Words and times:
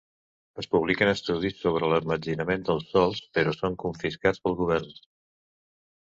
Es 0.61 0.67
publiquen 0.69 1.09
estudis 1.09 1.59
sobre 1.65 1.89
l'emmetzinament 1.91 2.65
dels 2.69 2.87
sòls, 2.93 3.21
però 3.39 3.53
són 3.57 3.75
confiscats 3.83 4.41
pel 4.47 4.57
govern. 4.63 4.89